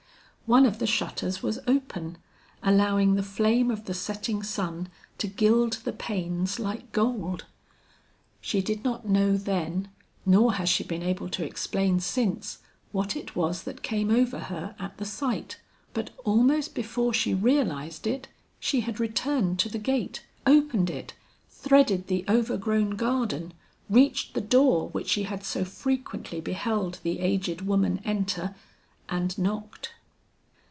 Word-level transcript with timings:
One 0.47 0.65
of 0.65 0.79
the 0.79 0.87
shutters 0.87 1.41
was 1.41 1.59
open, 1.65 2.17
allowing 2.61 3.15
the 3.15 3.23
flame 3.23 3.71
of 3.71 3.85
the 3.85 3.93
setting 3.93 4.43
sun 4.43 4.89
to 5.17 5.27
gild 5.27 5.79
the 5.85 5.93
panes 5.93 6.59
like 6.59 6.91
gold. 6.91 7.45
She 8.41 8.61
did 8.61 8.83
not 8.83 9.07
know 9.07 9.37
then 9.37 9.87
nor 10.25 10.55
has 10.55 10.67
she 10.67 10.83
been 10.83 11.03
able 11.03 11.29
to 11.29 11.45
explain 11.45 12.01
since, 12.01 12.57
what 12.91 13.15
it 13.15 13.33
was 13.33 13.63
that 13.63 13.81
came 13.81 14.09
over 14.11 14.39
her 14.39 14.75
at 14.77 14.97
the 14.97 15.05
sight, 15.05 15.57
but 15.93 16.09
almost 16.25 16.75
before 16.75 17.13
she 17.13 17.33
realized 17.33 18.05
it, 18.05 18.27
she 18.59 18.81
had 18.81 18.99
returned 18.99 19.57
to 19.59 19.69
the 19.69 19.79
gate, 19.79 20.25
opened 20.45 20.89
it, 20.89 21.13
threaded 21.49 22.07
the 22.07 22.25
overgrown 22.27 22.97
garden, 22.97 23.53
reached 23.89 24.33
the 24.33 24.41
door 24.41 24.89
which 24.89 25.07
she 25.07 25.23
had 25.23 25.45
so 25.45 25.63
frequently 25.63 26.41
beheld 26.41 26.99
the 27.03 27.19
aged 27.21 27.61
woman 27.61 28.01
enter 28.03 28.53
and 29.07 29.37
knocked. 29.37 29.93